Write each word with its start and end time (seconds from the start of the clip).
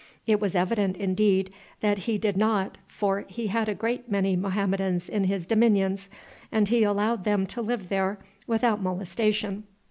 It 0.25 0.39
was 0.41 0.55
evident, 0.55 0.97
indeed, 0.97 1.53
that 1.81 1.99
he 2.09 2.17
did 2.17 2.35
not, 2.35 2.79
for 2.87 3.23
he 3.27 3.45
had 3.49 3.69
a 3.69 3.75
great 3.75 4.09
many 4.09 4.35
Mohammedans 4.35 5.07
in 5.07 5.25
his 5.25 5.45
dominions, 5.45 6.09
and 6.51 6.67
he 6.69 6.81
allowed 6.81 7.23
them 7.23 7.45
to 7.45 7.61
live 7.61 7.89
there 7.89 8.17
without 8.47 8.81
molestation. 8.81 9.65